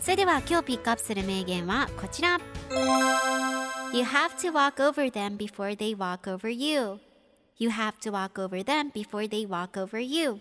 [0.00, 2.38] それでは今日ピックアップする名言はこちら。
[3.92, 6.98] You have to walk over them before they walk over you.
[7.58, 10.40] You have to walk over them before they walk over you.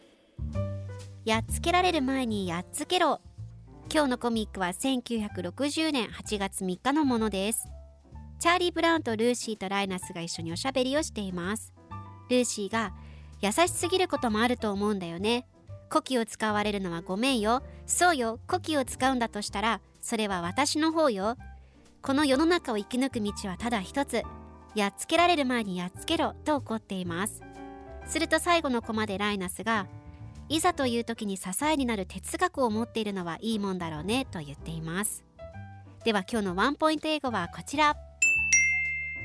[1.25, 3.19] やっつけられる前にやっつけろ。
[3.91, 7.67] 今日のコミックは1960年8月3日のものです。
[8.39, 11.73] チャーリー・ブラウンとルーシーとライナスが一緒におしゃべりをしています。
[12.30, 12.94] ルーシーが
[13.42, 15.47] 優しすぎることもあると思うんだよね。
[15.89, 17.63] 古希を使われるのはごめんよ。
[17.85, 18.39] そうよ。
[18.47, 21.38] 古希を使うんだとしたらそれは私の方よ。
[22.02, 24.23] この世の中を生き抜く道はただ一つ。
[24.75, 27.41] やっつけられる前にやっつけろと怒っています。
[28.05, 29.88] すると最後のコマでライナスが
[30.49, 35.25] いざという時に支えになる哲学を持っているのはいいもんだろうねと言っています。
[36.05, 37.97] では今日のワンポイント英語はこちら。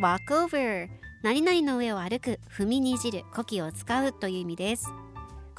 [0.00, 0.88] Walk over.
[1.22, 4.92] 何々の上を歩く踏みにじる呼気を使うという意味です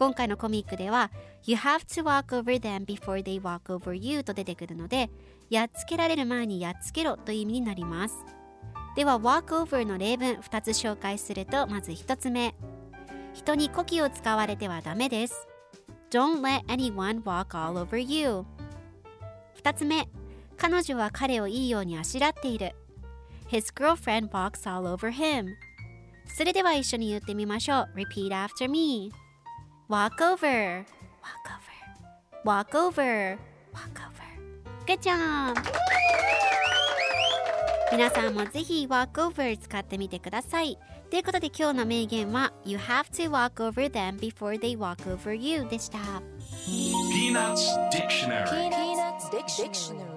[0.03, 1.11] 今回のコミックでは
[1.45, 5.09] You have to walk over them before they walk over you と出てくるので
[5.49, 8.17] やっつけられる前にやっつけろという意味になります
[8.97, 12.53] では walk over の例文2つ紹介するとまず1つ目
[13.33, 15.47] 人に呼気を使われてはダメです
[16.11, 18.43] Don't let anyone walk all over you
[19.63, 20.09] 2つ目
[20.57, 22.75] 彼女は彼をいいようにあしらっている
[23.49, 25.53] His girlfriend walks all over him
[26.35, 29.22] それでは一緒に言ってみましょう Repeat after me
[29.89, 30.85] Walk over
[31.21, 31.73] Walk over
[32.45, 33.37] Walk over
[33.73, 34.23] Walk over
[34.87, 35.57] Good job!
[37.91, 40.77] 皆さんもぜひ walk over 使ってみてください
[41.09, 45.97] ということで今日の名言は You have to walk over them before they walk over you でした
[46.67, 50.12] Peanuts Dictionary Peanuts Dictionary